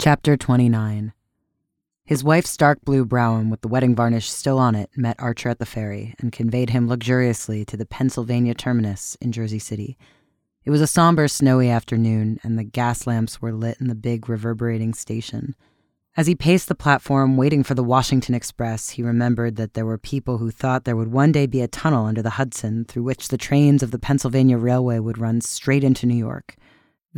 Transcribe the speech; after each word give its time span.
Chapter 0.00 0.36
29 0.36 1.12
His 2.04 2.22
wife's 2.22 2.56
dark 2.56 2.78
blue 2.84 3.04
brougham 3.04 3.50
with 3.50 3.62
the 3.62 3.68
wedding 3.68 3.96
varnish 3.96 4.30
still 4.30 4.56
on 4.56 4.76
it 4.76 4.90
met 4.96 5.16
Archer 5.18 5.48
at 5.48 5.58
the 5.58 5.66
ferry 5.66 6.14
and 6.20 6.30
conveyed 6.30 6.70
him 6.70 6.86
luxuriously 6.86 7.64
to 7.64 7.76
the 7.76 7.84
Pennsylvania 7.84 8.54
terminus 8.54 9.16
in 9.20 9.32
Jersey 9.32 9.58
City. 9.58 9.98
It 10.64 10.70
was 10.70 10.80
a 10.80 10.86
somber, 10.86 11.26
snowy 11.26 11.68
afternoon, 11.68 12.38
and 12.44 12.56
the 12.56 12.62
gas 12.62 13.08
lamps 13.08 13.42
were 13.42 13.52
lit 13.52 13.80
in 13.80 13.88
the 13.88 13.96
big, 13.96 14.28
reverberating 14.28 14.94
station. 14.94 15.56
As 16.16 16.28
he 16.28 16.36
paced 16.36 16.68
the 16.68 16.76
platform 16.76 17.36
waiting 17.36 17.64
for 17.64 17.74
the 17.74 17.82
Washington 17.82 18.36
Express, 18.36 18.90
he 18.90 19.02
remembered 19.02 19.56
that 19.56 19.74
there 19.74 19.84
were 19.84 19.98
people 19.98 20.38
who 20.38 20.52
thought 20.52 20.84
there 20.84 20.96
would 20.96 21.10
one 21.10 21.32
day 21.32 21.46
be 21.46 21.60
a 21.60 21.66
tunnel 21.66 22.06
under 22.06 22.22
the 22.22 22.30
Hudson 22.38 22.84
through 22.84 23.02
which 23.02 23.28
the 23.28 23.36
trains 23.36 23.82
of 23.82 23.90
the 23.90 23.98
Pennsylvania 23.98 24.58
Railway 24.58 25.00
would 25.00 25.18
run 25.18 25.40
straight 25.40 25.82
into 25.82 26.06
New 26.06 26.14
York. 26.14 26.54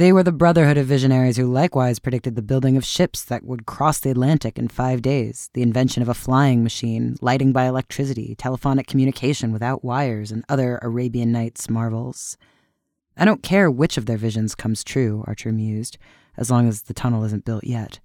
They 0.00 0.14
were 0.14 0.22
the 0.22 0.32
brotherhood 0.32 0.78
of 0.78 0.86
visionaries 0.86 1.36
who 1.36 1.44
likewise 1.44 1.98
predicted 1.98 2.34
the 2.34 2.40
building 2.40 2.78
of 2.78 2.86
ships 2.86 3.22
that 3.24 3.44
would 3.44 3.66
cross 3.66 4.00
the 4.00 4.08
Atlantic 4.08 4.58
in 4.58 4.68
five 4.68 5.02
days, 5.02 5.50
the 5.52 5.60
invention 5.60 6.00
of 6.00 6.08
a 6.08 6.14
flying 6.14 6.62
machine, 6.62 7.18
lighting 7.20 7.52
by 7.52 7.66
electricity, 7.66 8.34
telephonic 8.34 8.86
communication 8.86 9.52
without 9.52 9.84
wires, 9.84 10.32
and 10.32 10.42
other 10.48 10.78
Arabian 10.80 11.32
Nights 11.32 11.68
marvels. 11.68 12.38
I 13.14 13.26
don't 13.26 13.42
care 13.42 13.70
which 13.70 13.98
of 13.98 14.06
their 14.06 14.16
visions 14.16 14.54
comes 14.54 14.82
true, 14.82 15.22
Archer 15.26 15.52
mused, 15.52 15.98
as 16.34 16.50
long 16.50 16.66
as 16.66 16.80
the 16.80 16.94
tunnel 16.94 17.22
isn't 17.24 17.44
built 17.44 17.64
yet. 17.64 18.00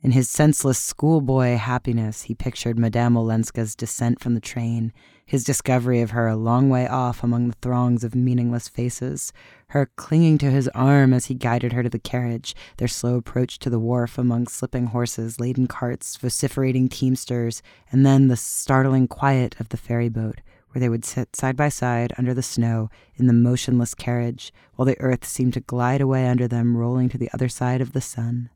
In 0.00 0.12
his 0.12 0.30
senseless 0.30 0.78
schoolboy 0.78 1.56
happiness, 1.56 2.22
he 2.22 2.34
pictured 2.34 2.78
Madame 2.78 3.16
Olenska's 3.16 3.74
descent 3.74 4.20
from 4.20 4.34
the 4.34 4.40
train, 4.40 4.92
his 5.26 5.42
discovery 5.42 6.00
of 6.00 6.12
her 6.12 6.28
a 6.28 6.36
long 6.36 6.70
way 6.70 6.86
off 6.86 7.24
among 7.24 7.48
the 7.48 7.56
throngs 7.60 8.04
of 8.04 8.14
meaningless 8.14 8.68
faces, 8.68 9.32
her 9.70 9.90
clinging 9.96 10.38
to 10.38 10.52
his 10.52 10.68
arm 10.68 11.12
as 11.12 11.26
he 11.26 11.34
guided 11.34 11.72
her 11.72 11.82
to 11.82 11.88
the 11.88 11.98
carriage, 11.98 12.54
their 12.76 12.86
slow 12.86 13.16
approach 13.16 13.58
to 13.58 13.68
the 13.68 13.80
wharf 13.80 14.18
among 14.18 14.46
slipping 14.46 14.86
horses, 14.86 15.40
laden 15.40 15.66
carts, 15.66 16.16
vociferating 16.16 16.88
teamsters, 16.88 17.60
and 17.90 18.06
then 18.06 18.28
the 18.28 18.36
startling 18.36 19.08
quiet 19.08 19.58
of 19.58 19.70
the 19.70 19.76
ferry 19.76 20.08
boat, 20.08 20.40
where 20.70 20.80
they 20.80 20.88
would 20.88 21.04
sit 21.04 21.34
side 21.34 21.56
by 21.56 21.68
side 21.68 22.12
under 22.16 22.32
the 22.32 22.40
snow 22.40 22.88
in 23.16 23.26
the 23.26 23.32
motionless 23.32 23.94
carriage, 23.94 24.52
while 24.76 24.86
the 24.86 25.00
earth 25.00 25.24
seemed 25.24 25.54
to 25.54 25.60
glide 25.60 26.00
away 26.00 26.28
under 26.28 26.46
them, 26.46 26.76
rolling 26.76 27.08
to 27.08 27.18
the 27.18 27.30
other 27.34 27.48
side 27.48 27.80
of 27.80 27.94
the 27.94 28.00
sun. 28.00 28.48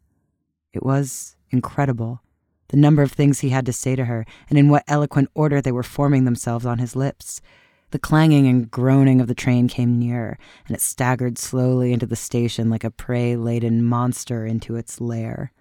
It 0.73 0.85
was 0.85 1.37
incredible, 1.51 2.21
the 2.69 2.77
number 2.77 3.03
of 3.03 3.13
things 3.13 3.41
he 3.41 3.51
had 3.51 3.67
to 3.67 3.73
say 3.73 3.95
to 3.95 4.07
her, 4.07 4.25
and 4.49 4.59
in 4.59 4.69
what 4.69 4.85
eloquent 4.89 5.31
order 5.35 5.61
they 5.61 5.73
were 5.73 5.83
forming 5.83 6.25
themselves 6.25 6.65
on 6.65 6.79
his 6.79 6.97
lips. 6.97 7.41
The 7.91 7.99
clanging 7.99 8.47
and 8.47 8.71
groaning 8.71 9.21
of 9.21 9.29
the 9.29 9.35
train 9.35 9.69
came 9.69 9.99
nearer, 9.99 10.39
and 10.67 10.75
it 10.75 10.81
staggered 10.81 11.37
slowly 11.37 11.93
into 11.93 12.07
the 12.07 12.17
station 12.17 12.71
like 12.71 12.85
a 12.85 12.91
prey 12.91 13.37
laden 13.37 13.85
monster 13.85 14.47
into 14.47 14.77
its 14.77 14.99
lair. 14.99 15.53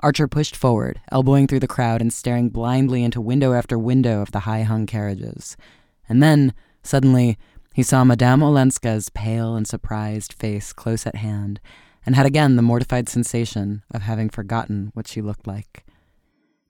Archer 0.00 0.28
pushed 0.28 0.54
forward, 0.54 1.00
elbowing 1.10 1.48
through 1.48 1.60
the 1.60 1.66
crowd 1.66 2.00
and 2.00 2.12
staring 2.12 2.48
blindly 2.48 3.02
into 3.02 3.20
window 3.20 3.52
after 3.52 3.76
window 3.76 4.22
of 4.22 4.30
the 4.30 4.40
high 4.40 4.62
hung 4.62 4.86
carriages. 4.86 5.56
And 6.08 6.22
then, 6.22 6.52
suddenly, 6.82 7.38
he 7.74 7.82
saw 7.82 8.04
Madame 8.04 8.40
Olenska's 8.40 9.08
pale 9.08 9.56
and 9.56 9.66
surprised 9.66 10.32
face 10.32 10.72
close 10.72 11.08
at 11.08 11.16
hand, 11.16 11.60
and 12.06 12.14
had 12.14 12.26
again 12.26 12.56
the 12.56 12.62
mortified 12.62 13.08
sensation 13.08 13.82
of 13.90 14.02
having 14.02 14.28
forgotten 14.28 14.90
what 14.94 15.08
she 15.08 15.22
looked 15.22 15.46
like. 15.46 15.84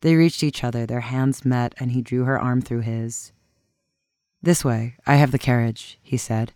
They 0.00 0.16
reached 0.16 0.42
each 0.42 0.62
other, 0.62 0.86
their 0.86 1.00
hands 1.00 1.44
met, 1.44 1.74
and 1.78 1.92
he 1.92 2.02
drew 2.02 2.24
her 2.24 2.38
arm 2.38 2.60
through 2.60 2.80
his. 2.80 3.32
This 4.42 4.64
way, 4.64 4.96
I 5.06 5.14
have 5.14 5.32
the 5.32 5.38
carriage, 5.38 5.98
he 6.02 6.16
said. 6.16 6.52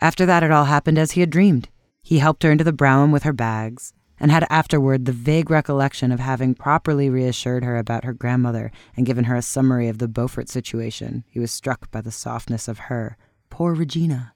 After 0.00 0.26
that, 0.26 0.42
it 0.42 0.50
all 0.50 0.66
happened 0.66 0.98
as 0.98 1.12
he 1.12 1.20
had 1.20 1.30
dreamed. 1.30 1.68
He 2.02 2.18
helped 2.18 2.42
her 2.42 2.50
into 2.52 2.64
the 2.64 2.72
brougham 2.72 3.10
with 3.10 3.22
her 3.22 3.32
bags, 3.32 3.94
and 4.18 4.30
had 4.30 4.46
afterward 4.50 5.06
the 5.06 5.12
vague 5.12 5.50
recollection 5.50 6.12
of 6.12 6.20
having 6.20 6.54
properly 6.54 7.08
reassured 7.08 7.64
her 7.64 7.78
about 7.78 8.04
her 8.04 8.12
grandmother 8.12 8.70
and 8.94 9.06
given 9.06 9.24
her 9.24 9.34
a 9.34 9.42
summary 9.42 9.88
of 9.88 9.96
the 9.96 10.08
Beaufort 10.08 10.48
situation. 10.50 11.24
He 11.30 11.40
was 11.40 11.50
struck 11.50 11.90
by 11.90 12.02
the 12.02 12.12
softness 12.12 12.68
of 12.68 12.78
her. 12.90 13.16
Poor 13.48 13.74
Regina. 13.74 14.34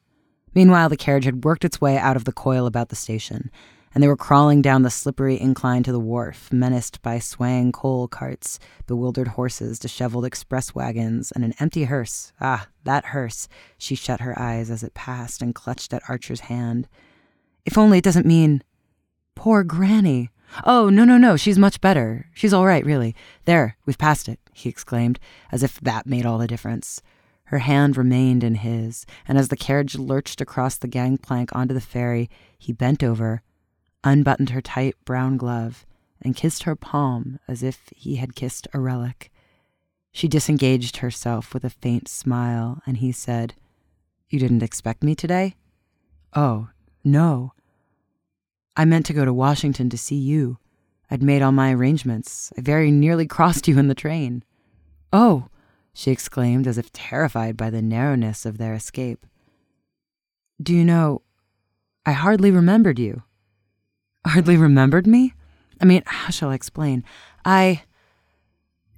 Meanwhile, 0.54 0.88
the 0.88 0.96
carriage 0.96 1.24
had 1.24 1.44
worked 1.44 1.64
its 1.64 1.80
way 1.80 1.98
out 1.98 2.16
of 2.16 2.24
the 2.24 2.32
coil 2.32 2.66
about 2.66 2.88
the 2.88 2.96
station, 2.96 3.50
and 3.94 4.02
they 4.02 4.08
were 4.08 4.16
crawling 4.16 4.60
down 4.60 4.82
the 4.82 4.90
slippery 4.90 5.40
incline 5.40 5.82
to 5.84 5.92
the 5.92 6.00
wharf, 6.00 6.52
menaced 6.52 7.00
by 7.02 7.18
swaying 7.18 7.72
coal 7.72 8.08
carts, 8.08 8.58
bewildered 8.86 9.28
horses, 9.28 9.78
disheveled 9.78 10.24
express 10.24 10.74
wagons, 10.74 11.32
and 11.32 11.44
an 11.44 11.54
empty 11.60 11.84
hearse. 11.84 12.32
Ah, 12.40 12.68
that 12.84 13.06
hearse! 13.06 13.48
She 13.78 13.94
shut 13.94 14.20
her 14.20 14.38
eyes 14.38 14.70
as 14.70 14.82
it 14.82 14.94
passed 14.94 15.42
and 15.42 15.54
clutched 15.54 15.92
at 15.92 16.02
Archer's 16.08 16.40
hand. 16.40 16.88
If 17.64 17.78
only 17.78 17.98
it 17.98 18.04
doesn't 18.04 18.26
mean. 18.26 18.62
Poor 19.34 19.62
Granny! 19.62 20.30
Oh, 20.64 20.88
no, 20.88 21.04
no, 21.04 21.16
no, 21.16 21.36
she's 21.36 21.58
much 21.58 21.80
better. 21.80 22.26
She's 22.34 22.52
all 22.52 22.66
right, 22.66 22.84
really. 22.84 23.14
There, 23.44 23.76
we've 23.86 23.98
passed 23.98 24.28
it, 24.28 24.38
he 24.52 24.68
exclaimed, 24.68 25.18
as 25.50 25.62
if 25.62 25.80
that 25.80 26.06
made 26.06 26.26
all 26.26 26.38
the 26.38 26.46
difference. 26.46 27.00
Her 27.46 27.58
hand 27.58 27.96
remained 27.96 28.42
in 28.42 28.56
his, 28.56 29.04
and 29.28 29.36
as 29.36 29.48
the 29.48 29.56
carriage 29.56 29.96
lurched 29.96 30.40
across 30.40 30.76
the 30.76 30.88
gangplank 30.88 31.54
onto 31.54 31.74
the 31.74 31.80
ferry, 31.80 32.30
he 32.58 32.72
bent 32.72 33.02
over, 33.02 33.42
unbuttoned 34.02 34.50
her 34.50 34.62
tight 34.62 34.96
brown 35.04 35.36
glove, 35.36 35.84
and 36.22 36.36
kissed 36.36 36.62
her 36.62 36.74
palm 36.74 37.38
as 37.46 37.62
if 37.62 37.90
he 37.94 38.16
had 38.16 38.34
kissed 38.34 38.66
a 38.72 38.80
relic. 38.80 39.30
She 40.10 40.28
disengaged 40.28 40.98
herself 40.98 41.52
with 41.52 41.64
a 41.64 41.70
faint 41.70 42.08
smile, 42.08 42.80
and 42.86 42.98
he 42.98 43.12
said, 43.12 43.54
You 44.30 44.38
didn't 44.38 44.62
expect 44.62 45.02
me 45.02 45.14
today? 45.14 45.56
Oh, 46.32 46.68
no. 47.02 47.52
I 48.76 48.84
meant 48.84 49.06
to 49.06 49.12
go 49.12 49.24
to 49.24 49.32
Washington 49.32 49.90
to 49.90 49.98
see 49.98 50.16
you. 50.16 50.58
I'd 51.10 51.22
made 51.22 51.42
all 51.42 51.52
my 51.52 51.72
arrangements. 51.72 52.52
I 52.56 52.62
very 52.62 52.90
nearly 52.90 53.26
crossed 53.28 53.68
you 53.68 53.78
in 53.78 53.88
the 53.88 53.94
train. 53.94 54.44
Oh, 55.12 55.48
she 55.94 56.10
exclaimed, 56.10 56.66
as 56.66 56.76
if 56.76 56.92
terrified 56.92 57.56
by 57.56 57.70
the 57.70 57.80
narrowness 57.80 58.44
of 58.44 58.58
their 58.58 58.74
escape. 58.74 59.24
Do 60.60 60.74
you 60.74 60.84
know, 60.84 61.22
I 62.04 62.12
hardly 62.12 62.50
remembered 62.50 62.98
you. 62.98 63.22
Hardly 64.26 64.56
remembered 64.56 65.06
me? 65.06 65.34
I 65.80 65.84
mean, 65.84 66.02
how 66.04 66.30
shall 66.30 66.50
I 66.50 66.54
explain? 66.54 67.04
I. 67.44 67.82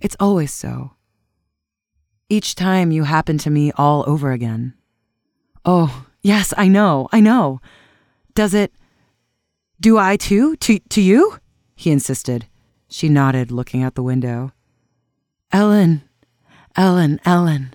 It's 0.00 0.16
always 0.18 0.52
so. 0.52 0.92
Each 2.28 2.54
time 2.54 2.90
you 2.90 3.04
happen 3.04 3.38
to 3.38 3.50
me 3.50 3.72
all 3.76 4.04
over 4.06 4.32
again. 4.32 4.74
Oh, 5.64 6.06
yes, 6.22 6.52
I 6.56 6.68
know, 6.68 7.08
I 7.12 7.20
know. 7.20 7.60
Does 8.34 8.54
it. 8.54 8.72
Do 9.80 9.98
I 9.98 10.16
too? 10.16 10.56
To, 10.56 10.78
to 10.78 11.00
you? 11.00 11.38
He 11.74 11.90
insisted. 11.90 12.46
She 12.88 13.08
nodded, 13.08 13.50
looking 13.50 13.82
out 13.82 13.94
the 13.94 14.02
window. 14.02 14.52
Ellen, 15.52 16.02
Ellen, 16.78 17.18
Ellen. 17.24 17.74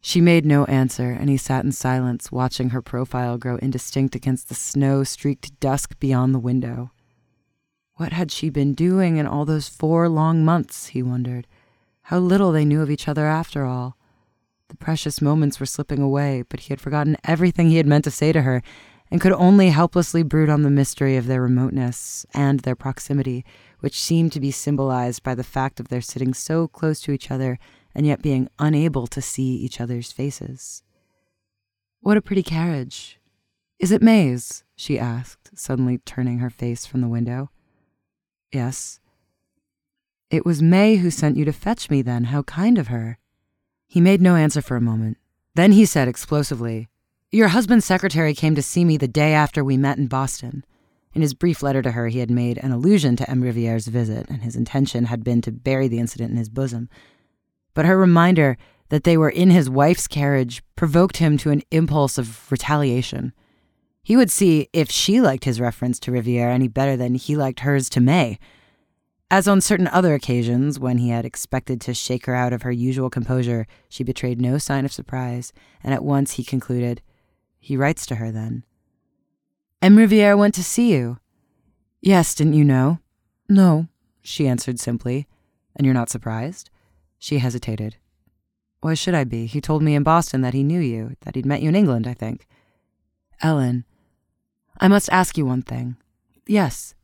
She 0.00 0.22
made 0.22 0.46
no 0.46 0.64
answer, 0.64 1.10
and 1.10 1.28
he 1.28 1.36
sat 1.36 1.66
in 1.66 1.72
silence, 1.72 2.32
watching 2.32 2.70
her 2.70 2.80
profile 2.80 3.36
grow 3.36 3.56
indistinct 3.56 4.14
against 4.14 4.48
the 4.48 4.54
snow 4.54 5.04
streaked 5.04 5.60
dusk 5.60 5.98
beyond 6.00 6.34
the 6.34 6.38
window. 6.38 6.92
What 7.96 8.14
had 8.14 8.30
she 8.32 8.48
been 8.48 8.72
doing 8.72 9.18
in 9.18 9.26
all 9.26 9.44
those 9.44 9.68
four 9.68 10.08
long 10.08 10.46
months, 10.46 10.88
he 10.88 11.02
wondered. 11.02 11.46
How 12.04 12.18
little 12.18 12.52
they 12.52 12.64
knew 12.64 12.80
of 12.80 12.90
each 12.90 13.06
other 13.06 13.26
after 13.26 13.66
all. 13.66 13.98
The 14.68 14.78
precious 14.78 15.20
moments 15.20 15.60
were 15.60 15.66
slipping 15.66 16.00
away, 16.00 16.42
but 16.48 16.60
he 16.60 16.68
had 16.70 16.80
forgotten 16.80 17.18
everything 17.22 17.68
he 17.68 17.76
had 17.76 17.86
meant 17.86 18.04
to 18.04 18.10
say 18.10 18.32
to 18.32 18.42
her, 18.42 18.62
and 19.10 19.20
could 19.20 19.32
only 19.32 19.68
helplessly 19.68 20.22
brood 20.22 20.48
on 20.48 20.62
the 20.62 20.70
mystery 20.70 21.18
of 21.18 21.26
their 21.26 21.42
remoteness 21.42 22.24
and 22.32 22.60
their 22.60 22.74
proximity, 22.74 23.44
which 23.80 24.00
seemed 24.00 24.32
to 24.32 24.40
be 24.40 24.50
symbolized 24.50 25.22
by 25.22 25.34
the 25.34 25.44
fact 25.44 25.80
of 25.80 25.88
their 25.88 26.00
sitting 26.00 26.32
so 26.32 26.66
close 26.66 27.02
to 27.02 27.12
each 27.12 27.30
other 27.30 27.58
and 27.96 28.06
yet 28.06 28.20
being 28.20 28.46
unable 28.58 29.06
to 29.06 29.22
see 29.22 29.56
each 29.56 29.80
other's 29.80 30.12
faces. 30.12 30.82
What 32.00 32.18
a 32.18 32.22
pretty 32.22 32.42
carriage. 32.42 33.18
Is 33.78 33.90
it 33.90 34.02
May's? 34.02 34.64
she 34.76 34.98
asked, 34.98 35.58
suddenly 35.58 35.96
turning 35.98 36.38
her 36.40 36.50
face 36.50 36.84
from 36.84 37.00
the 37.00 37.08
window. 37.08 37.50
Yes. 38.52 39.00
It 40.30 40.44
was 40.44 40.60
May 40.60 40.96
who 40.96 41.10
sent 41.10 41.38
you 41.38 41.46
to 41.46 41.52
fetch 41.52 41.88
me, 41.88 42.02
then. 42.02 42.24
How 42.24 42.42
kind 42.42 42.76
of 42.76 42.88
her. 42.88 43.16
He 43.86 44.02
made 44.02 44.20
no 44.20 44.36
answer 44.36 44.60
for 44.60 44.76
a 44.76 44.80
moment. 44.82 45.16
Then 45.54 45.72
he 45.72 45.86
said 45.86 46.06
explosively, 46.06 46.88
Your 47.30 47.48
husband's 47.48 47.86
secretary 47.86 48.34
came 48.34 48.54
to 48.56 48.62
see 48.62 48.84
me 48.84 48.98
the 48.98 49.08
day 49.08 49.32
after 49.32 49.64
we 49.64 49.78
met 49.78 49.96
in 49.96 50.06
Boston. 50.06 50.66
In 51.14 51.22
his 51.22 51.32
brief 51.32 51.62
letter 51.62 51.80
to 51.80 51.92
her, 51.92 52.08
he 52.08 52.18
had 52.18 52.30
made 52.30 52.58
an 52.58 52.72
allusion 52.72 53.16
to 53.16 53.30
M. 53.30 53.40
Riviere's 53.40 53.86
visit, 53.86 54.28
and 54.28 54.42
his 54.42 54.54
intention 54.54 55.06
had 55.06 55.24
been 55.24 55.40
to 55.40 55.50
bury 55.50 55.88
the 55.88 55.98
incident 55.98 56.32
in 56.32 56.36
his 56.36 56.50
bosom 56.50 56.90
but 57.76 57.84
her 57.84 57.98
reminder 57.98 58.56
that 58.88 59.04
they 59.04 59.18
were 59.18 59.28
in 59.28 59.50
his 59.50 59.68
wife's 59.68 60.08
carriage 60.08 60.62
provoked 60.76 61.18
him 61.18 61.36
to 61.36 61.50
an 61.50 61.62
impulse 61.70 62.16
of 62.16 62.50
retaliation. 62.50 63.34
He 64.02 64.16
would 64.16 64.30
see 64.30 64.70
if 64.72 64.90
she 64.90 65.20
liked 65.20 65.44
his 65.44 65.60
reference 65.60 66.00
to 66.00 66.10
Riviere 66.10 66.48
any 66.48 66.68
better 66.68 66.96
than 66.96 67.16
he 67.16 67.36
liked 67.36 67.60
hers 67.60 67.90
to 67.90 68.00
May. 68.00 68.38
As 69.30 69.46
on 69.46 69.60
certain 69.60 69.88
other 69.88 70.14
occasions, 70.14 70.80
when 70.80 70.96
he 70.96 71.10
had 71.10 71.26
expected 71.26 71.82
to 71.82 71.92
shake 71.92 72.24
her 72.24 72.34
out 72.34 72.54
of 72.54 72.62
her 72.62 72.72
usual 72.72 73.10
composure, 73.10 73.66
she 73.90 74.02
betrayed 74.02 74.40
no 74.40 74.56
sign 74.56 74.86
of 74.86 74.92
surprise, 74.92 75.52
and 75.84 75.92
at 75.92 76.04
once 76.04 76.32
he 76.32 76.44
concluded, 76.44 77.02
He 77.58 77.76
writes 77.76 78.06
to 78.06 78.14
her 78.14 78.30
then. 78.30 78.64
M. 79.82 79.98
Riviere 79.98 80.34
went 80.34 80.54
to 80.54 80.64
see 80.64 80.92
you. 80.92 81.18
Yes, 82.00 82.34
didn't 82.34 82.54
you 82.54 82.64
know? 82.64 83.00
No, 83.50 83.88
she 84.22 84.48
answered 84.48 84.80
simply. 84.80 85.26
And 85.74 85.84
you're 85.84 85.92
not 85.92 86.08
surprised? 86.08 86.70
She 87.18 87.38
hesitated. 87.38 87.96
Why 88.80 88.94
should 88.94 89.14
I 89.14 89.24
be? 89.24 89.46
He 89.46 89.60
told 89.60 89.82
me 89.82 89.94
in 89.94 90.02
Boston 90.02 90.42
that 90.42 90.54
he 90.54 90.62
knew 90.62 90.80
you, 90.80 91.16
that 91.22 91.34
he'd 91.34 91.46
met 91.46 91.62
you 91.62 91.68
in 91.68 91.76
England, 91.76 92.06
I 92.06 92.14
think. 92.14 92.46
Ellen, 93.42 93.84
I 94.80 94.88
must 94.88 95.10
ask 95.10 95.36
you 95.36 95.46
one 95.46 95.62
thing. 95.62 95.96
Yes. 96.46 96.94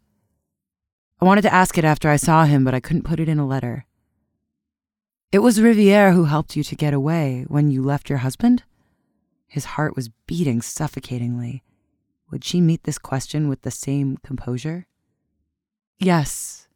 I 1.20 1.24
wanted 1.24 1.42
to 1.42 1.54
ask 1.54 1.78
it 1.78 1.84
after 1.84 2.08
I 2.08 2.16
saw 2.16 2.44
him, 2.44 2.64
but 2.64 2.74
I 2.74 2.80
couldn't 2.80 3.04
put 3.04 3.20
it 3.20 3.28
in 3.28 3.38
a 3.38 3.46
letter. 3.46 3.86
It 5.30 5.38
was 5.38 5.60
Riviere 5.60 6.12
who 6.12 6.24
helped 6.24 6.56
you 6.56 6.62
to 6.62 6.76
get 6.76 6.92
away 6.92 7.46
when 7.48 7.70
you 7.70 7.82
left 7.82 8.10
your 8.10 8.18
husband? 8.18 8.64
His 9.46 9.64
heart 9.64 9.96
was 9.96 10.10
beating 10.26 10.60
suffocatingly. 10.60 11.62
Would 12.30 12.44
she 12.44 12.60
meet 12.60 12.84
this 12.84 12.98
question 12.98 13.48
with 13.48 13.62
the 13.62 13.70
same 13.70 14.18
composure? 14.18 14.86
Yes, 15.98 16.68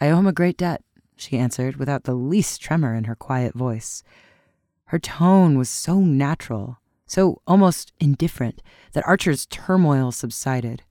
I 0.00 0.10
owe 0.10 0.18
him 0.18 0.26
a 0.26 0.32
great 0.32 0.56
debt, 0.56 0.82
she 1.20 1.38
answered 1.38 1.76
without 1.76 2.04
the 2.04 2.14
least 2.14 2.60
tremor 2.60 2.94
in 2.94 3.04
her 3.04 3.14
quiet 3.14 3.54
voice. 3.54 4.02
Her 4.86 4.98
tone 4.98 5.58
was 5.58 5.68
so 5.68 6.00
natural, 6.00 6.78
so 7.06 7.42
almost 7.46 7.92
indifferent, 8.00 8.62
that 8.92 9.06
Archer's 9.06 9.46
turmoil 9.46 10.12
subsided. 10.12 10.82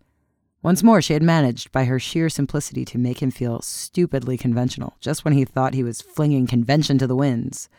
Once 0.62 0.84
more, 0.84 1.02
she 1.02 1.14
had 1.14 1.24
managed, 1.24 1.72
by 1.72 1.86
her 1.86 2.00
sheer 2.00 2.30
simplicity, 2.30 2.84
to 2.84 2.98
make 2.98 3.22
him 3.22 3.32
feel 3.32 3.62
stupidly 3.62 4.38
conventional, 4.38 4.98
just 5.00 5.24
when 5.24 5.34
he 5.34 5.46
thought 5.46 5.74
he 5.74 5.84
was 5.84 6.02
flinging 6.02 6.48
convention 6.48 6.98
to 6.98 7.08
the 7.08 7.16
winds. 7.16 7.70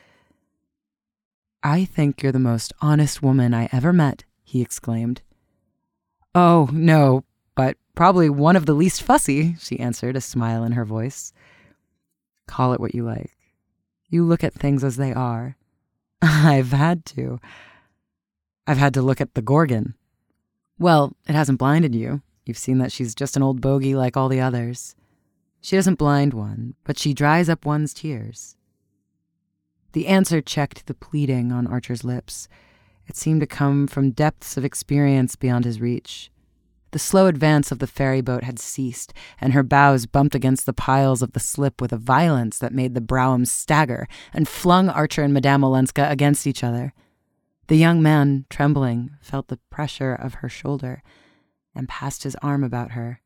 I 1.63 1.85
think 1.85 2.23
you're 2.23 2.33
the 2.33 2.39
most 2.39 2.73
honest 2.81 3.23
woman 3.23 3.53
I 3.53 3.69
ever 3.73 3.93
met, 3.93 4.25
he 4.43 4.63
exclaimed. 4.63 5.23
Oh, 6.35 6.69
no, 6.73 7.25
but 7.57 7.77
probably 7.97 8.31
one 8.31 8.55
of 8.55 8.67
the 8.67 8.75
least 8.75 9.03
fussy, 9.03 9.57
she 9.59 9.81
answered, 9.81 10.17
a 10.17 10.21
smile 10.21 10.63
in 10.63 10.73
her 10.73 10.85
voice. 10.85 11.33
Call 12.49 12.73
it 12.73 12.81
what 12.81 12.95
you 12.95 13.05
like. 13.05 13.37
You 14.09 14.25
look 14.25 14.43
at 14.43 14.55
things 14.55 14.83
as 14.83 14.97
they 14.97 15.13
are. 15.13 15.57
I've 16.23 16.73
had 16.73 17.05
to. 17.07 17.39
I've 18.67 18.79
had 18.79 18.95
to 18.95 19.03
look 19.03 19.21
at 19.21 19.35
the 19.35 19.43
Gorgon. 19.43 19.95
Well, 20.79 21.15
it 21.29 21.35
hasn't 21.35 21.61
blinded 21.61 21.95
you. 21.95 22.23
You've 22.45 22.59
seen 22.59 22.79
that 22.79 22.91
she's 22.91 23.15
just 23.15 23.37
an 23.37 23.43
old 23.43 23.61
bogey 23.61 23.95
like 23.95 24.17
all 24.17 24.29
the 24.29 24.41
others. 24.41 24.97
She 25.61 25.77
doesn't 25.77 25.99
blind 25.99 26.35
one, 26.35 26.75
but 26.85 26.99
she 26.99 27.13
dries 27.13 27.49
up 27.49 27.65
one's 27.65 27.93
tears. 27.93 28.57
The 29.93 30.07
answer 30.07 30.41
checked 30.41 30.87
the 30.87 30.95
pleading 30.95 31.53
on 31.53 31.67
Archer's 31.67 32.05
lips. 32.05 32.49
It 33.07 33.17
seemed 33.17 33.41
to 33.41 33.47
come 33.47 33.87
from 33.87 34.13
depths 34.13 34.57
of 34.57 34.65
experience 34.65 35.37
beyond 35.37 35.65
his 35.65 35.81
reach. 35.81 36.31
The 36.91 36.99
slow 36.99 37.27
advance 37.27 37.71
of 37.71 37.81
the 37.81 37.87
ferry 37.87 38.23
boat 38.23 38.45
had 38.45 38.59
ceased, 38.59 39.13
and 39.41 39.53
her 39.53 39.63
bows 39.63 40.07
bumped 40.07 40.35
against 40.35 40.65
the 40.65 40.73
piles 40.73 41.21
of 41.21 41.33
the 41.33 41.41
slip 41.41 41.81
with 41.81 41.93
a 41.93 41.99
violence 41.99 42.59
that 42.59 42.73
made 42.73 42.95
the 42.95 43.01
broughams 43.01 43.49
stagger 43.49 44.09
and 44.33 44.49
flung 44.49 44.89
Archer 44.89 45.23
and 45.23 45.35
Madame 45.35 45.63
Olenska 45.63 46.11
against 46.11 46.47
each 46.47 46.65
other. 46.65 46.95
The 47.67 47.77
young 47.77 48.03
man, 48.03 48.47
trembling, 48.49 49.11
felt 49.21 49.49
the 49.49 49.61
pressure 49.69 50.15
of 50.15 50.35
her 50.35 50.49
shoulder 50.49 51.03
and 51.75 51.89
passed 51.89 52.23
his 52.23 52.37
arm 52.37 52.65
about 52.65 52.93
her. 52.93 53.21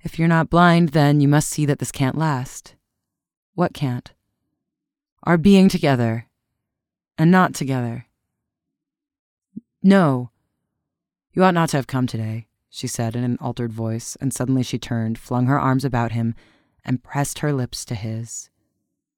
If 0.00 0.18
you're 0.18 0.26
not 0.26 0.50
blind, 0.50 0.90
then 0.90 1.20
you 1.20 1.28
must 1.28 1.48
see 1.48 1.66
that 1.66 1.78
this 1.78 1.92
can't 1.92 2.16
last. 2.16 2.74
What 3.54 3.74
can't? 3.74 4.10
Our 5.24 5.36
being 5.36 5.68
together 5.68 6.26
and 7.16 7.30
not 7.30 7.54
together. 7.54 8.06
No, 9.82 10.31
you 11.32 11.44
ought 11.44 11.54
not 11.54 11.70
to 11.70 11.76
have 11.76 11.86
come 11.86 12.06
today, 12.06 12.46
she 12.68 12.86
said 12.86 13.16
in 13.16 13.24
an 13.24 13.38
altered 13.40 13.72
voice, 13.72 14.16
and 14.20 14.32
suddenly 14.32 14.62
she 14.62 14.78
turned, 14.78 15.18
flung 15.18 15.46
her 15.46 15.60
arms 15.60 15.84
about 15.84 16.12
him, 16.12 16.34
and 16.84 17.02
pressed 17.02 17.40
her 17.40 17.52
lips 17.52 17.84
to 17.86 17.94
his. 17.94 18.50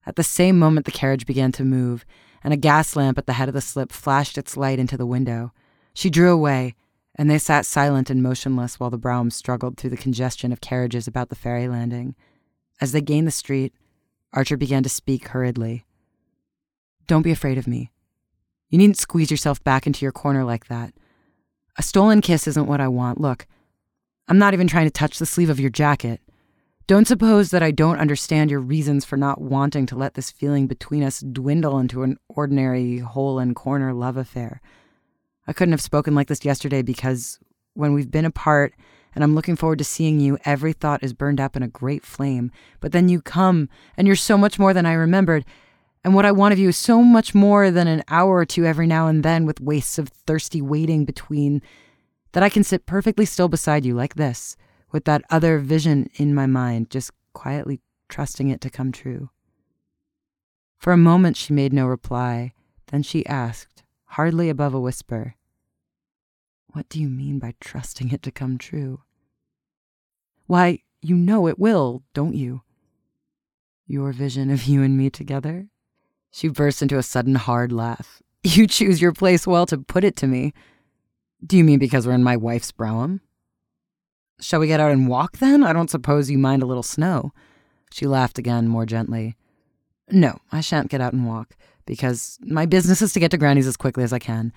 At 0.07 0.17
the 0.17 0.23
same 0.23 0.59
moment, 0.59 0.87
the 0.87 0.93
carriage 0.93 1.27
began 1.27 1.53
to 1.53 1.65
move, 1.65 2.05
and 2.43 2.53
a 2.53 2.59
gas 2.59 2.95
lamp 2.95 3.17
at 3.19 3.27
the 3.27 3.33
head 3.35 3.49
of 3.49 3.55
the 3.55 3.61
slip 3.61 3.91
flashed 3.91 4.37
its 4.37 4.57
light 4.57 4.79
into 4.79 4.97
the 4.97 5.07
window. 5.07 5.53
She 5.95 6.11
drew 6.11 6.33
away, 6.33 6.75
and 7.17 7.31
they 7.31 7.39
sat 7.39 7.65
silent 7.65 8.11
and 8.11 8.23
motionless 8.23 8.79
while 8.79 8.91
the 8.91 8.99
brougham 8.99 9.31
struggled 9.31 9.77
through 9.77 9.91
the 9.91 9.97
congestion 9.97 10.53
of 10.53 10.61
carriages 10.61 11.07
about 11.07 11.29
the 11.29 11.37
ferry 11.37 11.69
landing. 11.69 12.15
As 12.81 12.93
they 12.93 13.01
gained 13.01 13.27
the 13.27 13.33
street, 13.33 13.73
Archer 14.33 14.57
began 14.57 14.83
to 14.83 14.89
speak 14.89 15.29
hurriedly. 15.29 15.85
Don't 17.07 17.23
be 17.23 17.31
afraid 17.31 17.57
of 17.57 17.69
me. 17.69 17.93
You 18.69 18.79
needn't 18.79 18.99
squeeze 18.99 19.31
yourself 19.31 19.63
back 19.63 19.87
into 19.87 20.05
your 20.05 20.13
corner 20.13 20.45
like 20.45 20.67
that. 20.67 20.93
A 21.77 21.83
stolen 21.83 22.21
kiss 22.21 22.47
isn't 22.47 22.67
what 22.67 22.81
I 22.81 22.89
want. 22.89 23.21
Look, 23.21 23.47
I'm 24.29 24.39
not 24.39 24.55
even 24.55 24.69
trying 24.69 24.87
to 24.87 24.91
touch 24.91 25.19
the 25.19 25.27
sleeve 25.27 25.51
of 25.51 25.61
your 25.61 25.71
jacket. 25.71 26.21
Don't 26.87 27.09
suppose 27.09 27.51
that 27.51 27.63
I 27.63 27.71
don't 27.71 27.99
understand 27.99 28.51
your 28.51 28.61
reasons 28.61 29.05
for 29.05 29.17
not 29.17 29.41
wanting 29.41 29.87
to 29.87 29.97
let 29.97 30.15
this 30.15 30.31
feeling 30.31 30.67
between 30.67 31.03
us 31.03 31.21
dwindle 31.21 31.79
into 31.79 32.03
an 32.03 32.19
ordinary 32.29 32.99
hole 32.99 33.39
and 33.39 33.57
corner 33.57 33.95
love 33.95 34.17
affair. 34.17 34.61
I 35.47 35.53
couldn't 35.53 35.73
have 35.73 35.81
spoken 35.81 36.15
like 36.15 36.29
this 36.29 36.45
yesterday 36.45 36.83
because 36.83 37.39
when 37.73 37.95
we've 37.95 38.11
been 38.11 38.27
apart 38.27 38.75
and 39.15 39.25
I'm 39.25 39.35
looking 39.35 39.57
forward 39.57 39.79
to 39.79 39.85
seeing 39.85 40.21
you, 40.21 40.39
every 40.45 40.73
thought 40.73 41.03
is 41.03 41.13
burned 41.13 41.41
up 41.41 41.57
in 41.57 41.63
a 41.63 41.69
great 41.69 42.05
flame. 42.05 42.51
But 42.81 42.93
then 42.93 43.09
you 43.09 43.23
come, 43.23 43.69
and 43.97 44.07
you're 44.07 44.17
so 44.17 44.37
much 44.37 44.59
more 44.59 44.75
than 44.75 44.87
I 44.87 44.93
remembered, 44.93 45.45
and 46.05 46.15
what 46.15 46.27
I 46.27 46.33
want 46.33 46.53
of 46.53 46.59
you 46.59 46.69
is 46.69 46.77
so 46.77 47.03
much 47.03 47.35
more 47.35 47.71
than 47.71 47.89
an 47.89 48.05
hour 48.09 48.37
or 48.37 48.45
two 48.45 48.67
every 48.67 48.87
now 48.87 49.09
and 49.09 49.23
then 49.23 49.47
with 49.47 49.61
wastes 49.61 49.99
of 49.99 50.09
thirsty 50.09 50.61
waiting 50.61 51.07
between 51.07 51.63
that 52.33 52.43
I 52.43 52.51
can 52.51 52.63
sit 52.63 52.85
perfectly 52.85 53.25
still 53.25 53.49
beside 53.49 53.87
you 53.87 53.95
like 53.95 54.15
this, 54.15 54.57
with 54.93 55.07
that 55.07 55.23
other 55.31 55.59
vision 55.59 56.11
in 56.17 56.35
my 56.35 56.47
mind, 56.47 56.91
just 56.91 57.11
quietly 57.33 57.81
trusting 58.11 58.51
it 58.51 58.61
to 58.61 58.71
come 58.71 58.93
true. 58.93 59.31
For 60.77 60.93
a 60.93 60.99
moment 60.99 61.39
she 61.39 61.55
made 61.55 61.73
no 61.73 61.87
reply, 61.87 62.53
then 62.89 63.03
she 63.03 63.25
asked, 63.25 63.83
hardly 64.05 64.51
above 64.51 64.75
a 64.75 64.81
whisper, 64.81 65.37
What 66.69 66.89
do 66.91 67.01
you 67.01 67.09
mean 67.09 67.39
by 67.39 67.55
trusting 67.61 68.13
it 68.13 68.23
to 68.25 68.31
come 68.31 68.59
true? 68.59 69.01
Why, 70.47 70.81
you 71.01 71.17
know 71.17 71.49
it 71.49 71.59
will, 71.59 72.03
don't 72.13 72.35
you? 72.35 72.63
Your 73.87 74.13
vision 74.13 74.51
of 74.51 74.65
you 74.65 74.83
and 74.83 74.99
me 74.99 75.09
together? 75.09 75.69
She 76.35 76.49
burst 76.49 76.83
into 76.83 76.99
a 76.99 77.03
sudden 77.05 77.37
hard 77.37 77.71
laugh. 77.71 78.21
You 78.43 78.67
choose 78.67 79.01
your 79.01 79.13
place 79.13 79.47
well 79.47 79.67
to 79.67 79.79
put 79.79 80.03
it 80.03 80.17
to 80.17 80.27
me. 80.27 80.53
Do 81.47 81.57
you 81.57 81.63
mean 81.63 81.79
because 81.79 82.09
we're 82.09 82.15
in 82.15 82.25
my 82.25 82.37
wife's 82.37 82.73
brougham? 82.73 83.21
Shall 84.41 84.59
we 84.59 84.67
get 84.67 84.81
out 84.81 84.91
and 84.91 85.07
walk 85.07 85.37
then? 85.37 85.63
I 85.63 85.73
don't 85.73 85.89
suppose 85.89 86.29
you 86.29 86.37
mind 86.37 86.61
a 86.61 86.67
little 86.67 86.83
snow. 86.83 87.33
She 87.93 88.09
laughed 88.09 88.37
again, 88.37 88.67
more 88.67 88.85
gently. 88.85 89.37
No, 90.11 90.41
I 90.51 90.61
shan't 90.61 90.91
get 90.91 91.01
out 91.01 91.13
and 91.13 91.25
walk, 91.25 91.55
because 91.87 92.37
my 92.43 92.67
business 92.67 93.01
is 93.01 93.13
to 93.13 93.21
get 93.21 93.31
to 93.31 93.39
Granny's 93.39 93.69
as 93.69 93.77
quickly 93.77 94.03
as 94.03 94.13
I 94.13 94.19
can. 94.19 94.53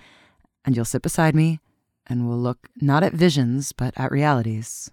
And 0.64 0.74
you'll 0.74 0.84
sit 0.84 1.02
beside 1.02 1.36
me, 1.36 1.60
and 2.08 2.28
we'll 2.28 2.38
look 2.38 2.68
not 2.80 3.04
at 3.04 3.12
visions, 3.12 3.70
but 3.70 3.94
at 3.96 4.10
realities. 4.10 4.90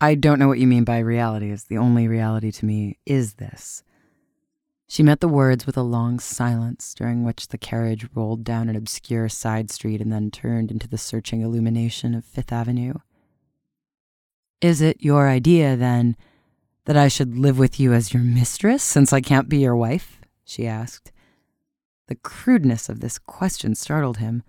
I 0.00 0.14
don't 0.14 0.38
know 0.38 0.48
what 0.48 0.58
you 0.58 0.66
mean 0.66 0.84
by 0.84 1.00
realities. 1.00 1.64
The 1.64 1.76
only 1.76 2.08
reality 2.08 2.50
to 2.50 2.64
me 2.64 2.98
is 3.04 3.34
this. 3.34 3.84
She 4.90 5.04
met 5.04 5.20
the 5.20 5.28
words 5.28 5.66
with 5.66 5.76
a 5.76 5.84
long 5.84 6.18
silence, 6.18 6.94
during 6.94 7.22
which 7.22 7.46
the 7.46 7.58
carriage 7.58 8.08
rolled 8.12 8.42
down 8.42 8.68
an 8.68 8.74
obscure 8.74 9.28
side 9.28 9.70
street 9.70 10.00
and 10.00 10.12
then 10.12 10.32
turned 10.32 10.72
into 10.72 10.88
the 10.88 10.98
searching 10.98 11.42
illumination 11.42 12.12
of 12.12 12.24
Fifth 12.24 12.50
Avenue. 12.50 12.94
Is 14.60 14.80
it 14.80 15.00
your 15.00 15.28
idea, 15.28 15.76
then, 15.76 16.16
that 16.86 16.96
I 16.96 17.06
should 17.06 17.38
live 17.38 17.56
with 17.56 17.78
you 17.78 17.92
as 17.92 18.12
your 18.12 18.24
mistress, 18.24 18.82
since 18.82 19.12
I 19.12 19.20
can't 19.20 19.48
be 19.48 19.58
your 19.58 19.76
wife? 19.76 20.20
she 20.42 20.66
asked. 20.66 21.12
The 22.08 22.16
crudeness 22.16 22.88
of 22.88 22.98
this 22.98 23.16
question 23.16 23.76
startled 23.76 24.16
him. 24.16 24.42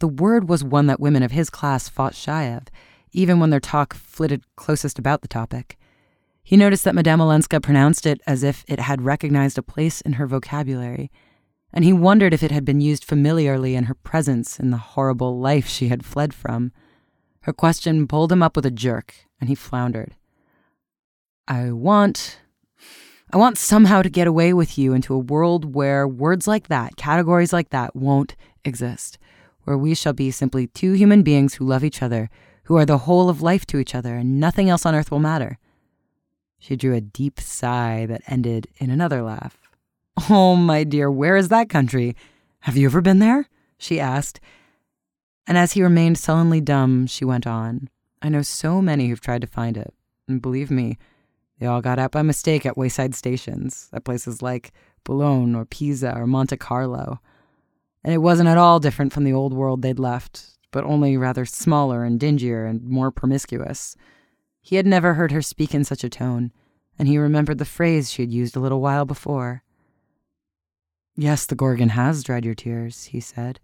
The 0.00 0.08
word 0.08 0.48
was 0.48 0.64
one 0.64 0.88
that 0.88 0.98
women 0.98 1.22
of 1.22 1.30
his 1.30 1.48
class 1.48 1.88
fought 1.88 2.16
shy 2.16 2.46
of, 2.46 2.64
even 3.12 3.38
when 3.38 3.50
their 3.50 3.60
talk 3.60 3.94
flitted 3.94 4.42
closest 4.56 4.98
about 4.98 5.22
the 5.22 5.28
topic. 5.28 5.78
He 6.42 6.56
noticed 6.56 6.84
that 6.84 6.94
Madame 6.94 7.20
Olenska 7.20 7.60
pronounced 7.60 8.06
it 8.06 8.20
as 8.26 8.42
if 8.42 8.64
it 8.66 8.80
had 8.80 9.02
recognized 9.02 9.58
a 9.58 9.62
place 9.62 10.00
in 10.00 10.14
her 10.14 10.26
vocabulary, 10.26 11.10
and 11.72 11.84
he 11.84 11.92
wondered 11.92 12.34
if 12.34 12.42
it 12.42 12.50
had 12.50 12.64
been 12.64 12.80
used 12.80 13.04
familiarly 13.04 13.74
in 13.76 13.84
her 13.84 13.94
presence 13.94 14.58
in 14.58 14.70
the 14.70 14.76
horrible 14.76 15.38
life 15.38 15.68
she 15.68 15.88
had 15.88 16.04
fled 16.04 16.34
from. 16.34 16.72
Her 17.42 17.52
question 17.52 18.06
pulled 18.06 18.32
him 18.32 18.42
up 18.42 18.56
with 18.56 18.66
a 18.66 18.70
jerk, 18.70 19.14
and 19.40 19.48
he 19.48 19.54
floundered. 19.54 20.16
I 21.46 21.72
want. 21.72 22.40
I 23.32 23.36
want 23.36 23.58
somehow 23.58 24.02
to 24.02 24.10
get 24.10 24.26
away 24.26 24.52
with 24.52 24.76
you 24.76 24.92
into 24.92 25.14
a 25.14 25.18
world 25.18 25.74
where 25.74 26.06
words 26.06 26.48
like 26.48 26.66
that, 26.66 26.96
categories 26.96 27.52
like 27.52 27.70
that, 27.70 27.94
won't 27.94 28.34
exist, 28.64 29.18
where 29.62 29.78
we 29.78 29.94
shall 29.94 30.12
be 30.12 30.32
simply 30.32 30.66
two 30.66 30.92
human 30.94 31.22
beings 31.22 31.54
who 31.54 31.64
love 31.64 31.84
each 31.84 32.02
other, 32.02 32.28
who 32.64 32.76
are 32.76 32.84
the 32.84 32.98
whole 32.98 33.28
of 33.28 33.40
life 33.40 33.64
to 33.66 33.78
each 33.78 33.94
other, 33.94 34.16
and 34.16 34.40
nothing 34.40 34.68
else 34.68 34.84
on 34.84 34.96
earth 34.96 35.12
will 35.12 35.20
matter. 35.20 35.58
She 36.60 36.76
drew 36.76 36.94
a 36.94 37.00
deep 37.00 37.40
sigh 37.40 38.06
that 38.06 38.22
ended 38.28 38.68
in 38.76 38.90
another 38.90 39.22
laugh. 39.22 39.58
Oh, 40.28 40.54
my 40.54 40.84
dear, 40.84 41.10
where 41.10 41.36
is 41.36 41.48
that 41.48 41.70
country? 41.70 42.14
Have 42.60 42.76
you 42.76 42.86
ever 42.86 43.00
been 43.00 43.18
there? 43.18 43.48
she 43.78 43.98
asked. 43.98 44.38
And 45.46 45.56
as 45.56 45.72
he 45.72 45.82
remained 45.82 46.18
sullenly 46.18 46.60
dumb, 46.60 47.06
she 47.06 47.24
went 47.24 47.46
on. 47.46 47.88
I 48.20 48.28
know 48.28 48.42
so 48.42 48.82
many 48.82 49.08
who've 49.08 49.20
tried 49.20 49.40
to 49.40 49.46
find 49.46 49.78
it, 49.78 49.94
and 50.28 50.42
believe 50.42 50.70
me, 50.70 50.98
they 51.58 51.66
all 51.66 51.80
got 51.80 51.98
out 51.98 52.12
by 52.12 52.20
mistake 52.20 52.66
at 52.66 52.76
wayside 52.76 53.14
stations, 53.14 53.88
at 53.94 54.04
places 54.04 54.42
like 54.42 54.72
Boulogne 55.02 55.54
or 55.54 55.64
Pisa 55.64 56.14
or 56.14 56.26
Monte 56.26 56.58
Carlo. 56.58 57.20
And 58.04 58.12
it 58.12 58.18
wasn't 58.18 58.50
at 58.50 58.58
all 58.58 58.80
different 58.80 59.14
from 59.14 59.24
the 59.24 59.32
old 59.32 59.54
world 59.54 59.80
they'd 59.80 59.98
left, 59.98 60.58
but 60.70 60.84
only 60.84 61.16
rather 61.16 61.46
smaller 61.46 62.04
and 62.04 62.20
dingier 62.20 62.66
and 62.66 62.82
more 62.82 63.10
promiscuous. 63.10 63.96
He 64.70 64.76
had 64.76 64.86
never 64.86 65.14
heard 65.14 65.32
her 65.32 65.42
speak 65.42 65.74
in 65.74 65.82
such 65.82 66.04
a 66.04 66.08
tone, 66.08 66.52
and 66.96 67.08
he 67.08 67.18
remembered 67.18 67.58
the 67.58 67.64
phrase 67.64 68.08
she 68.08 68.22
had 68.22 68.30
used 68.30 68.54
a 68.54 68.60
little 68.60 68.80
while 68.80 69.04
before. 69.04 69.64
Yes, 71.16 71.44
the 71.44 71.56
Gorgon 71.56 71.88
has 71.88 72.22
dried 72.22 72.44
your 72.44 72.54
tears, 72.54 73.06
he 73.06 73.18
said. 73.18 73.58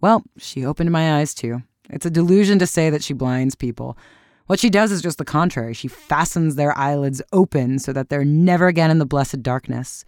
Well, 0.00 0.24
she 0.36 0.66
opened 0.66 0.90
my 0.90 1.20
eyes 1.20 1.32
too. 1.32 1.62
It's 1.90 2.06
a 2.06 2.10
delusion 2.10 2.58
to 2.58 2.66
say 2.66 2.90
that 2.90 3.04
she 3.04 3.14
blinds 3.14 3.54
people. 3.54 3.96
What 4.48 4.58
she 4.58 4.68
does 4.68 4.90
is 4.90 5.00
just 5.00 5.18
the 5.18 5.24
contrary. 5.24 5.74
She 5.74 5.86
fastens 5.86 6.56
their 6.56 6.76
eyelids 6.76 7.22
open 7.32 7.78
so 7.78 7.92
that 7.92 8.08
they're 8.08 8.24
never 8.24 8.66
again 8.66 8.90
in 8.90 8.98
the 8.98 9.06
blessed 9.06 9.44
darkness. 9.44 10.04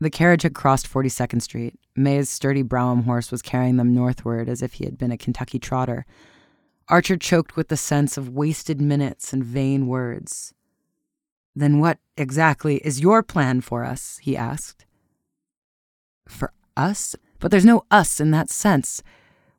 The 0.00 0.08
carriage 0.08 0.44
had 0.44 0.54
crossed 0.54 0.90
42nd 0.90 1.42
Street. 1.42 1.78
May's 1.94 2.30
sturdy 2.30 2.62
Brougham 2.62 3.02
horse 3.02 3.30
was 3.30 3.42
carrying 3.42 3.76
them 3.76 3.92
northward 3.92 4.48
as 4.48 4.62
if 4.62 4.72
he 4.72 4.86
had 4.86 4.96
been 4.96 5.12
a 5.12 5.18
Kentucky 5.18 5.58
trotter. 5.58 6.06
Archer 6.90 7.16
choked 7.16 7.56
with 7.56 7.68
the 7.68 7.76
sense 7.76 8.16
of 8.16 8.28
wasted 8.28 8.80
minutes 8.80 9.32
and 9.32 9.44
vain 9.44 9.86
words. 9.86 10.52
Then 11.54 11.78
what 11.78 11.98
exactly 12.16 12.76
is 12.78 13.00
your 13.00 13.22
plan 13.22 13.60
for 13.60 13.84
us? 13.84 14.18
he 14.22 14.36
asked. 14.36 14.84
For 16.26 16.52
us? 16.76 17.14
But 17.38 17.50
there's 17.50 17.64
no 17.64 17.84
us 17.90 18.20
in 18.20 18.32
that 18.32 18.50
sense. 18.50 19.02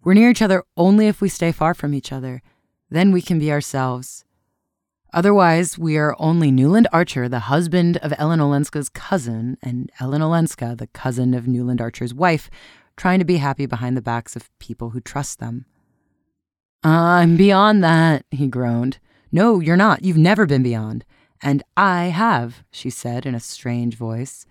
We're 0.04 0.14
near 0.14 0.30
each 0.30 0.42
other 0.42 0.64
only 0.76 1.08
if 1.08 1.22
we 1.22 1.30
stay 1.30 1.52
far 1.52 1.74
from 1.74 1.94
each 1.94 2.12
other. 2.12 2.42
Then 2.90 3.12
we 3.12 3.22
can 3.22 3.40
be 3.40 3.52
ourselves. 3.52 4.26
Otherwise, 5.14 5.78
we 5.78 5.98
are 5.98 6.16
only 6.20 6.52
Newland 6.52 6.88
Archer, 6.92 7.28
the 7.28 7.40
husband 7.40 7.98
of 7.98 8.14
Ellen 8.18 8.40
Olenska's 8.40 8.90
cousin, 8.90 9.58
and 9.62 9.92
Ellen 10.00 10.22
Olenska, 10.22 10.76
the 10.78 10.88
cousin 10.88 11.34
of 11.34 11.48
Newland 11.48 11.82
Archer's 11.82 12.14
wife, 12.14 12.50
trying 12.96 13.20
to 13.20 13.26
be 13.26 13.38
happy 13.38 13.66
behind 13.66 13.98
the 13.98 14.02
backs 14.02 14.36
of 14.36 14.50
people 14.60 14.92
who 14.92 15.02
trust 15.02 15.40
them. 15.40 15.66
I'm 16.84 17.38
beyond 17.38 17.84
that, 17.84 18.26
he 18.32 18.48
groaned. 18.48 18.98
No, 19.32 19.60
you're 19.60 19.78
not. 19.78 20.04
You've 20.04 20.18
never 20.18 20.46
been 20.46 20.64
beyond. 20.64 21.06
And 21.42 21.64
I 21.78 22.06
have, 22.06 22.64
she 22.72 22.90
said 22.90 23.26
in 23.26 23.36
a 23.36 23.40
strange 23.40 23.96
voice. 23.96 24.46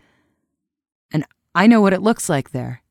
And 1.12 1.24
I 1.54 1.66
know 1.66 1.80
what 1.80 1.92
it 1.92 2.02
looks 2.02 2.28
like 2.28 2.50
there. 2.50 2.82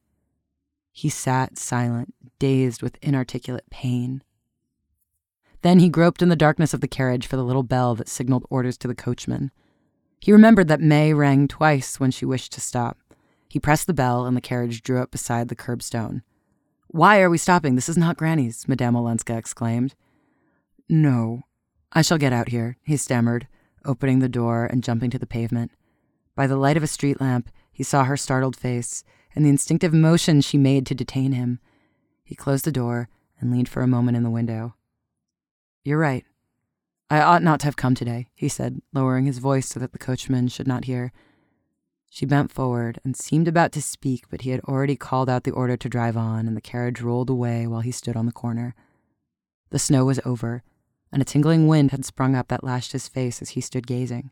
He 0.91 1.09
sat 1.09 1.57
silent, 1.57 2.13
dazed 2.39 2.81
with 2.81 2.97
inarticulate 3.01 3.69
pain. 3.69 4.23
Then 5.61 5.79
he 5.79 5.89
groped 5.89 6.21
in 6.21 6.29
the 6.29 6.35
darkness 6.35 6.73
of 6.73 6.81
the 6.81 6.87
carriage 6.87 7.27
for 7.27 7.35
the 7.35 7.43
little 7.43 7.63
bell 7.63 7.95
that 7.95 8.09
signaled 8.09 8.45
orders 8.49 8.77
to 8.79 8.87
the 8.87 8.95
coachman. 8.95 9.51
He 10.19 10.31
remembered 10.31 10.67
that 10.67 10.81
May 10.81 11.13
rang 11.13 11.47
twice 11.47 11.99
when 11.99 12.11
she 12.11 12.25
wished 12.25 12.51
to 12.53 12.61
stop. 12.61 12.97
He 13.47 13.59
pressed 13.59 13.87
the 13.87 13.93
bell, 13.93 14.25
and 14.25 14.35
the 14.35 14.41
carriage 14.41 14.83
drew 14.83 15.01
up 15.01 15.11
beside 15.11 15.47
the 15.47 15.55
curbstone. 15.55 16.21
Why 16.91 17.21
are 17.21 17.29
we 17.29 17.37
stopping? 17.37 17.75
This 17.75 17.87
is 17.87 17.97
not 17.97 18.17
Granny's, 18.17 18.67
Madame 18.67 18.95
Olenska 18.95 19.37
exclaimed. 19.37 19.93
No, 20.89 21.43
I 21.91 22.01
shall 22.01 22.17
get 22.17 22.33
out 22.33 22.49
here, 22.49 22.77
he 22.81 22.97
stammered, 22.97 23.47
opening 23.85 24.17
the 24.19 24.27
door 24.27 24.65
and 24.65 24.83
jumping 24.83 25.11
to 25.11 25.19
the 25.19 25.27
pavement. 25.27 25.71
By 26.35 26.47
the 26.47 26.57
light 26.57 26.77
of 26.77 26.83
a 26.83 26.87
street 26.87 27.21
lamp, 27.21 27.51
he 27.71 27.83
saw 27.83 28.05
her 28.05 28.17
startled 28.17 28.55
face 28.55 29.03
and 29.35 29.45
the 29.45 29.49
instinctive 29.49 29.93
motion 29.93 30.41
she 30.41 30.57
made 30.57 30.87
to 30.87 30.95
detain 30.95 31.33
him. 31.33 31.59
He 32.23 32.33
closed 32.33 32.65
the 32.65 32.71
door 32.71 33.07
and 33.39 33.51
leaned 33.51 33.69
for 33.69 33.83
a 33.83 33.87
moment 33.87 34.17
in 34.17 34.23
the 34.23 34.31
window. 34.31 34.73
You're 35.83 35.99
right. 35.99 36.25
I 37.07 37.21
ought 37.21 37.43
not 37.43 37.59
to 37.59 37.67
have 37.67 37.75
come 37.75 37.93
today, 37.93 38.29
he 38.33 38.49
said, 38.49 38.81
lowering 38.93 39.27
his 39.27 39.37
voice 39.37 39.67
so 39.67 39.79
that 39.79 39.91
the 39.91 39.99
coachman 39.99 40.47
should 40.47 40.67
not 40.67 40.85
hear. 40.85 41.11
She 42.09 42.25
bent 42.25 42.51
forward 42.51 42.99
and 43.03 43.15
seemed 43.15 43.47
about 43.47 43.71
to 43.73 43.81
speak, 43.81 44.25
but 44.29 44.41
he 44.41 44.49
had 44.49 44.61
already 44.61 44.95
called 44.95 45.29
out 45.29 45.43
the 45.43 45.51
order 45.51 45.77
to 45.77 45.89
drive 45.89 46.17
on, 46.17 46.47
and 46.47 46.57
the 46.57 46.61
carriage 46.61 47.01
rolled 47.01 47.29
away 47.29 47.67
while 47.67 47.81
he 47.81 47.91
stood 47.91 48.17
on 48.17 48.25
the 48.25 48.31
corner. 48.31 48.75
The 49.69 49.79
snow 49.79 50.05
was 50.05 50.19
over, 50.25 50.63
and 51.11 51.21
a 51.21 51.25
tingling 51.25 51.67
wind 51.67 51.91
had 51.91 52.05
sprung 52.05 52.35
up 52.35 52.47
that 52.47 52.63
lashed 52.63 52.91
his 52.91 53.07
face 53.07 53.41
as 53.41 53.49
he 53.51 53.61
stood 53.61 53.87
gazing. 53.87 54.31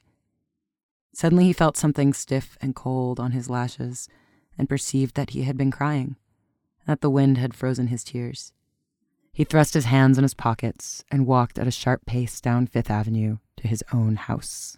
Suddenly 1.14 1.46
he 1.46 1.54
felt 1.54 1.78
something 1.78 2.14
stiff 2.14 2.58
and 2.62 2.76
cold 2.76 3.20
on 3.20 3.32
his 3.32 3.50
lashes 3.50 4.10
and 4.58 4.70
perceived 4.70 5.16
that 5.16 5.32
he 5.32 5.44
had 5.44 5.58
been 5.58 5.72
crying, 5.72 6.16
and 6.80 6.88
that 6.88 7.02
the 7.02 7.10
wind 7.10 7.38
had 7.38 7.54
frozen 7.54 7.88
his 7.88 8.04
tears. 8.04 8.54
He 9.32 9.44
thrust 9.44 9.76
his 9.76 9.86
hands 9.86 10.18
in 10.18 10.24
his 10.24 10.34
pockets 10.34 11.06
and 11.12 11.28
walked 11.28 11.60
at 11.60 11.68
a 11.68 11.72
sharp 11.72 12.06
pace 12.08 12.42
down 12.42 12.66
Fifth 12.66 12.90
Avenue 12.90 13.38
to 13.58 13.68
his 13.68 13.84
own 13.94 14.16
house. 14.16 14.78